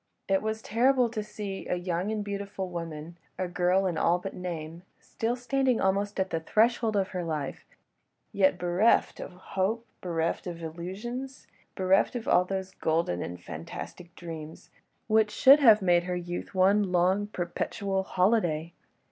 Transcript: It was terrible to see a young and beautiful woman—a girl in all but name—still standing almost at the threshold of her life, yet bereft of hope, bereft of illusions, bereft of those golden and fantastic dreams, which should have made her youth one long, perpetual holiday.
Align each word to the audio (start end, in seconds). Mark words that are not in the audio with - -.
It 0.27 0.41
was 0.41 0.63
terrible 0.63 1.09
to 1.09 1.21
see 1.21 1.67
a 1.67 1.75
young 1.75 2.09
and 2.11 2.23
beautiful 2.25 2.69
woman—a 2.71 3.47
girl 3.49 3.85
in 3.85 3.99
all 3.99 4.17
but 4.17 4.33
name—still 4.33 5.35
standing 5.35 5.79
almost 5.79 6.19
at 6.19 6.31
the 6.31 6.39
threshold 6.39 6.95
of 6.95 7.09
her 7.09 7.23
life, 7.23 7.65
yet 8.31 8.57
bereft 8.57 9.19
of 9.19 9.31
hope, 9.31 9.85
bereft 10.01 10.47
of 10.47 10.63
illusions, 10.63 11.45
bereft 11.75 12.15
of 12.15 12.25
those 12.47 12.71
golden 12.71 13.21
and 13.21 13.43
fantastic 13.43 14.15
dreams, 14.15 14.71
which 15.05 15.29
should 15.29 15.59
have 15.59 15.83
made 15.83 16.05
her 16.05 16.15
youth 16.15 16.55
one 16.55 16.91
long, 16.91 17.27
perpetual 17.27 18.01
holiday. 18.01 18.73